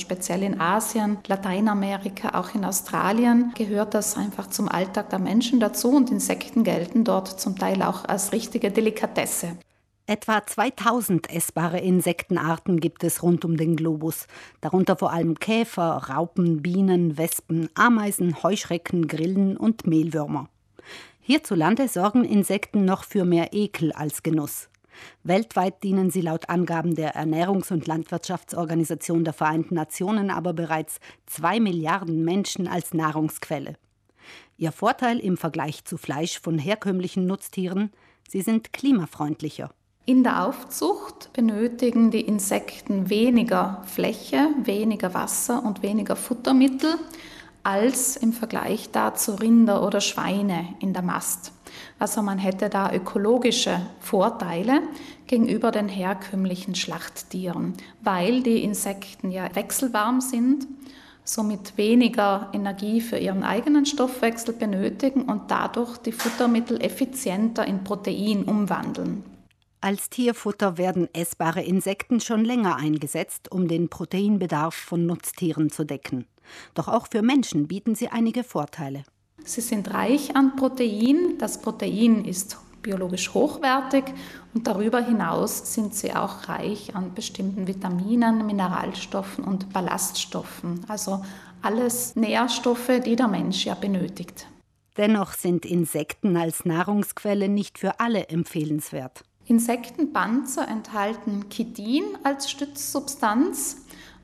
Speziell 0.00 0.42
in 0.42 0.58
Asien, 0.58 1.18
Lateinamerika, 1.26 2.30
auch 2.30 2.54
in 2.54 2.64
Australien 2.64 3.52
gehört 3.54 3.92
das 3.92 4.16
einfach 4.16 4.48
zum 4.48 4.66
Alltag 4.66 5.10
der 5.10 5.18
Menschen 5.18 5.60
dazu 5.60 5.90
und 5.90 6.10
Insekten 6.10 6.64
gelten 6.64 7.04
dort 7.04 7.28
zum 7.28 7.58
Teil 7.58 7.82
auch 7.82 8.06
als 8.06 8.32
richtige 8.32 8.70
Delikatesse. 8.70 9.58
Etwa 10.06 10.44
2000 10.44 11.30
essbare 11.30 11.80
Insektenarten 11.80 12.80
gibt 12.80 13.04
es 13.04 13.22
rund 13.22 13.44
um 13.44 13.58
den 13.58 13.76
Globus, 13.76 14.26
darunter 14.62 14.96
vor 14.96 15.12
allem 15.12 15.38
Käfer, 15.38 16.08
Raupen, 16.08 16.62
Bienen, 16.62 17.18
Wespen, 17.18 17.68
Ameisen, 17.74 18.42
Heuschrecken, 18.42 19.06
Grillen 19.06 19.58
und 19.58 19.86
Mehlwürmer. 19.86 20.48
Hierzulande 21.20 21.88
sorgen 21.88 22.24
Insekten 22.24 22.86
noch 22.86 23.04
für 23.04 23.26
mehr 23.26 23.52
Ekel 23.52 23.92
als 23.92 24.22
Genuss. 24.22 24.70
Weltweit 25.22 25.82
dienen 25.82 26.10
sie 26.10 26.20
laut 26.20 26.48
Angaben 26.48 26.94
der 26.94 27.16
Ernährungs- 27.16 27.72
und 27.72 27.86
Landwirtschaftsorganisation 27.86 29.24
der 29.24 29.32
Vereinten 29.32 29.74
Nationen 29.74 30.30
aber 30.30 30.52
bereits 30.52 31.00
zwei 31.26 31.60
Milliarden 31.60 32.24
Menschen 32.24 32.68
als 32.68 32.94
Nahrungsquelle. 32.94 33.76
Ihr 34.56 34.72
Vorteil 34.72 35.18
im 35.18 35.36
Vergleich 35.36 35.84
zu 35.84 35.96
Fleisch 35.96 36.38
von 36.38 36.58
herkömmlichen 36.58 37.26
Nutztieren, 37.26 37.92
sie 38.28 38.42
sind 38.42 38.72
klimafreundlicher. 38.72 39.72
In 40.06 40.24
der 40.24 40.44
Aufzucht 40.46 41.32
benötigen 41.32 42.10
die 42.10 42.22
Insekten 42.22 43.10
weniger 43.10 43.82
Fläche, 43.86 44.48
weniger 44.64 45.14
Wasser 45.14 45.62
und 45.64 45.82
weniger 45.82 46.16
Futtermittel 46.16 46.96
als 47.62 48.16
im 48.16 48.32
Vergleich 48.32 48.90
dazu 48.90 49.34
Rinder 49.34 49.86
oder 49.86 50.00
Schweine 50.00 50.74
in 50.80 50.92
der 50.92 51.02
Mast. 51.02 51.52
Also 51.98 52.22
man 52.22 52.38
hätte 52.38 52.68
da 52.68 52.92
ökologische 52.92 53.80
Vorteile 54.00 54.80
gegenüber 55.26 55.70
den 55.70 55.88
herkömmlichen 55.88 56.74
Schlachttieren, 56.74 57.74
weil 58.02 58.42
die 58.42 58.62
Insekten 58.62 59.30
ja 59.30 59.54
wechselwarm 59.54 60.20
sind, 60.20 60.66
somit 61.24 61.76
weniger 61.76 62.48
Energie 62.52 63.00
für 63.00 63.18
ihren 63.18 63.42
eigenen 63.42 63.86
Stoffwechsel 63.86 64.54
benötigen 64.54 65.22
und 65.22 65.50
dadurch 65.50 65.98
die 65.98 66.12
Futtermittel 66.12 66.82
effizienter 66.82 67.66
in 67.66 67.84
Protein 67.84 68.44
umwandeln. 68.44 69.22
Als 69.82 70.10
Tierfutter 70.10 70.76
werden 70.76 71.08
essbare 71.14 71.62
Insekten 71.62 72.20
schon 72.20 72.44
länger 72.44 72.76
eingesetzt, 72.76 73.50
um 73.50 73.66
den 73.66 73.88
Proteinbedarf 73.88 74.74
von 74.74 75.06
Nutztieren 75.06 75.70
zu 75.70 75.84
decken. 75.84 76.26
Doch 76.74 76.88
auch 76.88 77.06
für 77.10 77.22
Menschen 77.22 77.66
bieten 77.66 77.94
sie 77.94 78.08
einige 78.08 78.44
Vorteile. 78.44 79.04
Sie 79.44 79.60
sind 79.60 79.92
reich 79.92 80.36
an 80.36 80.56
Protein. 80.56 81.36
Das 81.38 81.60
Protein 81.60 82.24
ist 82.24 82.58
biologisch 82.82 83.34
hochwertig 83.34 84.04
und 84.54 84.66
darüber 84.66 85.00
hinaus 85.04 85.74
sind 85.74 85.94
sie 85.94 86.14
auch 86.14 86.48
reich 86.48 86.94
an 86.94 87.14
bestimmten 87.14 87.66
Vitaminen, 87.66 88.46
Mineralstoffen 88.46 89.44
und 89.44 89.72
Ballaststoffen. 89.72 90.84
Also 90.88 91.24
alles 91.62 92.16
Nährstoffe, 92.16 93.00
die 93.04 93.16
der 93.16 93.28
Mensch 93.28 93.66
ja 93.66 93.74
benötigt. 93.74 94.46
Dennoch 94.96 95.32
sind 95.32 95.64
Insekten 95.64 96.36
als 96.36 96.64
Nahrungsquelle 96.64 97.48
nicht 97.48 97.78
für 97.78 98.00
alle 98.00 98.28
empfehlenswert. 98.28 99.24
Insektenpanzer 99.46 100.68
enthalten 100.68 101.48
Chitin 101.50 102.04
als 102.22 102.50
Stützsubstanz. 102.50 103.78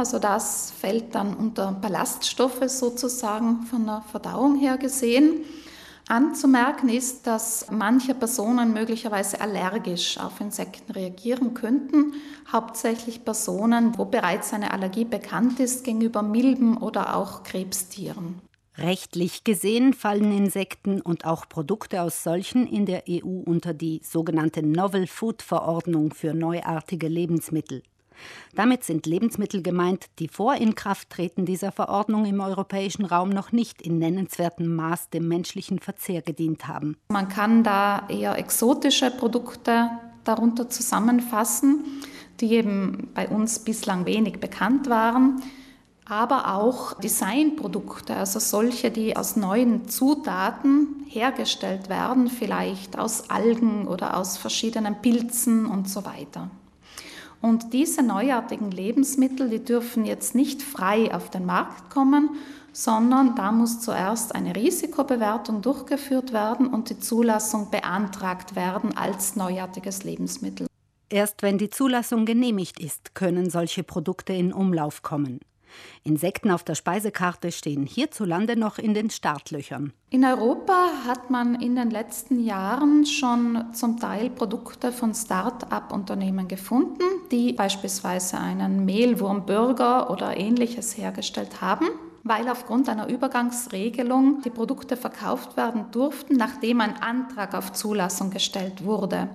Also 0.00 0.18
das 0.18 0.72
fällt 0.80 1.14
dann 1.14 1.34
unter 1.34 1.72
Ballaststoffe 1.72 2.62
sozusagen 2.68 3.64
von 3.64 3.84
der 3.84 4.02
Verdauung 4.10 4.58
her 4.58 4.78
gesehen. 4.78 5.44
Anzumerken 6.08 6.88
ist, 6.88 7.26
dass 7.26 7.66
manche 7.70 8.14
Personen 8.14 8.72
möglicherweise 8.72 9.42
allergisch 9.42 10.16
auf 10.16 10.40
Insekten 10.40 10.92
reagieren 10.92 11.52
könnten, 11.52 12.14
hauptsächlich 12.50 13.26
Personen, 13.26 13.98
wo 13.98 14.06
bereits 14.06 14.54
eine 14.54 14.72
Allergie 14.72 15.04
bekannt 15.04 15.60
ist 15.60 15.84
gegenüber 15.84 16.22
Milben 16.22 16.78
oder 16.78 17.14
auch 17.14 17.42
Krebstieren. 17.42 18.40
Rechtlich 18.78 19.44
gesehen 19.44 19.92
fallen 19.92 20.32
Insekten 20.34 21.02
und 21.02 21.26
auch 21.26 21.46
Produkte 21.46 22.00
aus 22.00 22.22
solchen 22.22 22.66
in 22.66 22.86
der 22.86 23.02
EU 23.06 23.42
unter 23.44 23.74
die 23.74 24.00
sogenannte 24.02 24.62
Novel 24.62 25.06
Food 25.06 25.42
Verordnung 25.42 26.14
für 26.14 26.32
neuartige 26.32 27.08
Lebensmittel. 27.08 27.82
Damit 28.54 28.84
sind 28.84 29.06
Lebensmittel 29.06 29.62
gemeint, 29.62 30.06
die 30.18 30.28
vor 30.28 30.54
Inkrafttreten 30.54 31.46
dieser 31.46 31.72
Verordnung 31.72 32.24
im 32.24 32.40
europäischen 32.40 33.04
Raum 33.04 33.30
noch 33.30 33.52
nicht 33.52 33.82
in 33.82 33.98
nennenswertem 33.98 34.74
Maß 34.74 35.10
dem 35.10 35.28
menschlichen 35.28 35.78
Verzehr 35.78 36.22
gedient 36.22 36.68
haben. 36.68 36.96
Man 37.08 37.28
kann 37.28 37.62
da 37.62 38.08
eher 38.08 38.38
exotische 38.38 39.10
Produkte 39.10 39.90
darunter 40.24 40.68
zusammenfassen, 40.68 41.84
die 42.40 42.52
eben 42.52 43.08
bei 43.14 43.28
uns 43.28 43.58
bislang 43.60 44.06
wenig 44.06 44.40
bekannt 44.40 44.88
waren 44.88 45.42
aber 46.10 46.56
auch 46.56 46.94
Designprodukte, 46.94 48.16
also 48.16 48.40
solche, 48.40 48.90
die 48.90 49.16
aus 49.16 49.36
neuen 49.36 49.88
Zutaten 49.88 51.04
hergestellt 51.06 51.88
werden, 51.88 52.26
vielleicht 52.26 52.98
aus 52.98 53.30
Algen 53.30 53.86
oder 53.86 54.16
aus 54.16 54.36
verschiedenen 54.36 55.00
Pilzen 55.00 55.66
und 55.66 55.88
so 55.88 56.04
weiter. 56.04 56.50
Und 57.40 57.72
diese 57.72 58.02
neuartigen 58.02 58.70
Lebensmittel, 58.70 59.48
die 59.48 59.64
dürfen 59.64 60.04
jetzt 60.04 60.34
nicht 60.34 60.62
frei 60.62 61.14
auf 61.14 61.30
den 61.30 61.46
Markt 61.46 61.90
kommen, 61.90 62.30
sondern 62.72 63.34
da 63.34 63.50
muss 63.50 63.80
zuerst 63.80 64.34
eine 64.34 64.54
Risikobewertung 64.54 65.62
durchgeführt 65.62 66.32
werden 66.32 66.66
und 66.66 66.90
die 66.90 66.98
Zulassung 66.98 67.70
beantragt 67.70 68.54
werden 68.56 68.96
als 68.96 69.36
neuartiges 69.36 70.04
Lebensmittel. 70.04 70.66
Erst 71.08 71.42
wenn 71.42 71.58
die 71.58 71.70
Zulassung 71.70 72.24
genehmigt 72.24 72.78
ist, 72.78 73.14
können 73.14 73.50
solche 73.50 73.82
Produkte 73.82 74.32
in 74.32 74.52
Umlauf 74.52 75.02
kommen. 75.02 75.40
Insekten 76.04 76.50
auf 76.50 76.64
der 76.64 76.74
Speisekarte 76.74 77.52
stehen 77.52 77.86
hierzulande 77.86 78.56
noch 78.56 78.78
in 78.78 78.94
den 78.94 79.10
Startlöchern. 79.10 79.92
In 80.10 80.24
Europa 80.24 80.90
hat 81.06 81.30
man 81.30 81.60
in 81.60 81.76
den 81.76 81.90
letzten 81.90 82.44
Jahren 82.44 83.06
schon 83.06 83.72
zum 83.72 83.98
Teil 83.98 84.30
Produkte 84.30 84.92
von 84.92 85.14
Start-up-Unternehmen 85.14 86.48
gefunden, 86.48 87.04
die 87.30 87.52
beispielsweise 87.52 88.38
einen 88.38 88.84
Mehlwurmburger 88.84 90.10
oder 90.10 90.36
ähnliches 90.36 90.96
hergestellt 90.96 91.60
haben 91.60 91.86
weil 92.22 92.48
aufgrund 92.48 92.88
einer 92.88 93.08
Übergangsregelung 93.08 94.42
die 94.42 94.50
Produkte 94.50 94.96
verkauft 94.96 95.56
werden 95.56 95.86
durften, 95.90 96.36
nachdem 96.36 96.80
ein 96.80 97.00
Antrag 97.00 97.54
auf 97.54 97.72
Zulassung 97.72 98.30
gestellt 98.30 98.84
wurde. 98.84 99.28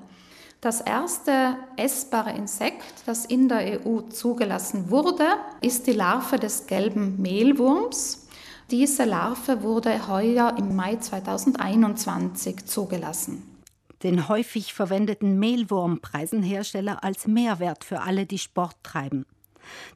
Das 0.65 0.81
erste 0.81 1.57
essbare 1.77 2.31
Insekt, 2.31 3.03
das 3.05 3.25
in 3.25 3.47
der 3.47 3.85
EU 3.85 4.01
zugelassen 4.01 4.89
wurde, 4.89 5.27
ist 5.61 5.85
die 5.85 5.91
Larve 5.91 6.39
des 6.39 6.65
gelben 6.65 7.21
Mehlwurms. 7.21 8.27
Diese 8.71 9.03
Larve 9.03 9.61
wurde 9.61 10.07
heuer 10.07 10.55
im 10.57 10.75
Mai 10.75 10.95
2021 10.95 12.65
zugelassen. 12.65 13.43
Den 14.01 14.27
häufig 14.27 14.73
verwendeten 14.73 15.37
Mehlwurm 15.37 16.01
preisen 16.01 16.41
Hersteller 16.41 17.03
als 17.03 17.27
Mehrwert 17.27 17.83
für 17.83 18.01
alle, 18.01 18.25
die 18.25 18.39
Sport 18.39 18.75
treiben. 18.81 19.27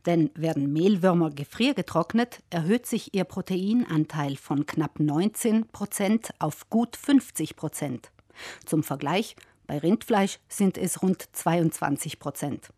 Denn 0.05 0.29
werden 0.35 0.71
Mehlwürmer 0.71 1.31
gefriergetrocknet, 1.31 2.43
erhöht 2.51 2.85
sich 2.85 3.15
ihr 3.15 3.23
Proteinanteil 3.23 4.35
von 4.35 4.67
knapp 4.67 4.99
19 4.99 5.69
Prozent 5.69 6.29
auf 6.37 6.69
gut 6.69 6.95
50 6.95 7.55
Prozent. 7.55 8.11
Zum 8.65 8.83
Vergleich, 8.83 9.35
bei 9.69 9.77
Rindfleisch 9.77 10.39
sind 10.49 10.79
es 10.79 11.03
rund 11.03 11.29
22 11.31 12.17
Prozent. 12.17 12.69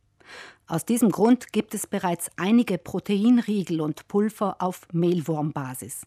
Aus 0.68 0.84
diesem 0.84 1.10
Grund 1.10 1.54
gibt 1.54 1.74
es 1.74 1.88
bereits 1.88 2.30
einige 2.36 2.78
Proteinriegel 2.78 3.80
und 3.80 4.10
Pulver 4.10 4.58
auf 4.60 4.82
Mehlwurmbasis. 4.92 6.02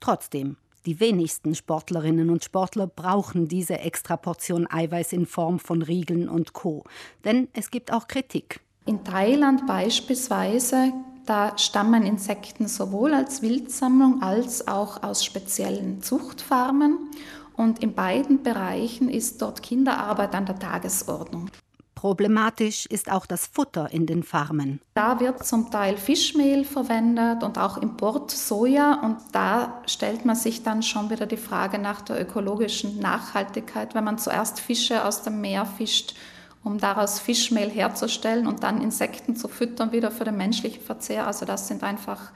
Trotzdem, 0.00 0.56
die 0.86 0.98
wenigsten 0.98 1.54
Sportlerinnen 1.54 2.30
und 2.30 2.42
Sportler 2.42 2.88
brauchen 2.88 3.46
diese 3.46 3.78
Extraportion 3.78 4.66
Eiweiß 4.68 5.12
in 5.12 5.24
Form 5.24 5.60
von 5.60 5.82
Riegeln 5.82 6.28
und 6.28 6.52
Co. 6.52 6.82
Denn 7.24 7.46
es 7.52 7.70
gibt 7.70 7.92
auch 7.92 8.08
Kritik. 8.08 8.60
In 8.86 9.04
Thailand 9.04 9.68
beispielsweise, 9.68 10.92
da 11.26 11.56
stammen 11.56 12.02
Insekten 12.02 12.66
sowohl 12.66 13.14
als 13.14 13.40
Wildsammlung 13.42 14.20
als 14.22 14.66
auch 14.66 15.00
aus 15.04 15.24
speziellen 15.24 16.02
Zuchtfarmen. 16.02 17.10
Und 17.58 17.82
in 17.82 17.92
beiden 17.92 18.44
Bereichen 18.44 19.08
ist 19.08 19.42
dort 19.42 19.64
Kinderarbeit 19.64 20.32
an 20.32 20.46
der 20.46 20.60
Tagesordnung. 20.60 21.50
Problematisch 21.96 22.86
ist 22.86 23.10
auch 23.10 23.26
das 23.26 23.48
Futter 23.48 23.92
in 23.92 24.06
den 24.06 24.22
Farmen. 24.22 24.80
Da 24.94 25.18
wird 25.18 25.44
zum 25.44 25.68
Teil 25.72 25.96
Fischmehl 25.96 26.64
verwendet 26.64 27.42
und 27.42 27.58
auch 27.58 27.76
Import 27.76 28.30
Soja. 28.30 29.00
Und 29.02 29.16
da 29.32 29.82
stellt 29.86 30.24
man 30.24 30.36
sich 30.36 30.62
dann 30.62 30.84
schon 30.84 31.10
wieder 31.10 31.26
die 31.26 31.36
Frage 31.36 31.80
nach 31.80 32.00
der 32.02 32.20
ökologischen 32.22 33.00
Nachhaltigkeit, 33.00 33.96
wenn 33.96 34.04
man 34.04 34.18
zuerst 34.18 34.60
Fische 34.60 35.04
aus 35.04 35.22
dem 35.22 35.40
Meer 35.40 35.66
fischt, 35.66 36.14
um 36.62 36.78
daraus 36.78 37.18
Fischmehl 37.18 37.70
herzustellen 37.70 38.46
und 38.46 38.62
dann 38.62 38.80
Insekten 38.80 39.34
zu 39.34 39.48
füttern, 39.48 39.90
wieder 39.90 40.12
für 40.12 40.22
den 40.22 40.36
menschlichen 40.36 40.84
Verzehr. 40.84 41.26
Also 41.26 41.44
das 41.44 41.66
sind 41.66 41.82
einfach 41.82 42.30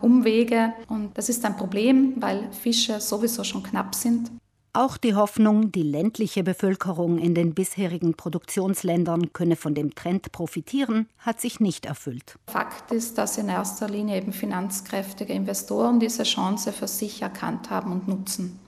Umwege 0.00 0.72
und 0.88 1.18
das 1.18 1.28
ist 1.28 1.44
ein 1.44 1.58
Problem, 1.58 2.14
weil 2.16 2.50
Fische 2.52 2.98
sowieso 3.02 3.44
schon 3.44 3.62
knapp 3.62 3.94
sind. 3.94 4.30
Auch 4.76 4.96
die 4.96 5.14
Hoffnung, 5.14 5.70
die 5.70 5.84
ländliche 5.84 6.42
Bevölkerung 6.42 7.18
in 7.18 7.36
den 7.36 7.54
bisherigen 7.54 8.14
Produktionsländern 8.14 9.32
könne 9.32 9.54
von 9.54 9.72
dem 9.72 9.94
Trend 9.94 10.32
profitieren, 10.32 11.06
hat 11.18 11.40
sich 11.40 11.60
nicht 11.60 11.86
erfüllt. 11.86 12.36
Fakt 12.48 12.90
ist, 12.90 13.16
dass 13.16 13.38
in 13.38 13.48
erster 13.48 13.88
Linie 13.88 14.16
eben 14.16 14.32
finanzkräftige 14.32 15.32
Investoren 15.32 16.00
diese 16.00 16.24
Chance 16.24 16.72
für 16.72 16.88
sich 16.88 17.22
erkannt 17.22 17.70
haben 17.70 17.92
und 17.92 18.08
nutzen. 18.08 18.58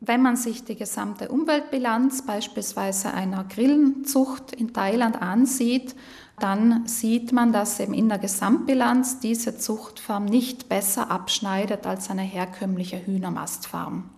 Wenn 0.00 0.22
man 0.22 0.36
sich 0.36 0.64
die 0.64 0.76
gesamte 0.76 1.28
Umweltbilanz 1.28 2.24
beispielsweise 2.24 3.12
einer 3.12 3.44
Grillenzucht 3.44 4.52
in 4.52 4.72
Thailand 4.72 5.20
ansieht, 5.20 5.94
dann 6.40 6.86
sieht 6.86 7.32
man, 7.32 7.52
dass 7.52 7.80
eben 7.80 7.92
in 7.92 8.08
der 8.08 8.18
Gesamtbilanz 8.18 9.20
diese 9.20 9.58
Zuchtfarm 9.58 10.24
nicht 10.24 10.70
besser 10.70 11.10
abschneidet 11.10 11.86
als 11.86 12.08
eine 12.08 12.22
herkömmliche 12.22 13.04
Hühnermastfarm. 13.04 14.08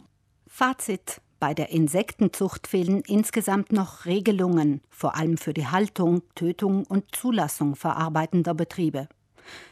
Fazit. 0.58 1.20
Bei 1.38 1.52
der 1.52 1.68
Insektenzucht 1.68 2.66
fehlen 2.66 3.02
insgesamt 3.06 3.72
noch 3.72 4.06
Regelungen, 4.06 4.80
vor 4.88 5.14
allem 5.14 5.36
für 5.36 5.52
die 5.52 5.66
Haltung, 5.66 6.22
Tötung 6.34 6.86
und 6.86 7.14
Zulassung 7.14 7.76
verarbeitender 7.76 8.54
Betriebe. 8.54 9.06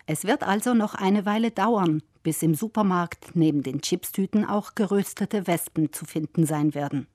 Es 0.04 0.24
wird 0.24 0.42
also 0.42 0.74
noch 0.74 0.94
eine 0.94 1.24
Weile 1.24 1.52
dauern, 1.52 2.02
bis 2.22 2.42
im 2.42 2.54
Supermarkt 2.54 3.30
neben 3.32 3.62
den 3.62 3.80
Chipstüten 3.80 4.44
auch 4.44 4.74
geröstete 4.74 5.46
Wespen 5.46 5.90
zu 5.90 6.04
finden 6.04 6.44
sein 6.44 6.74
werden. 6.74 7.06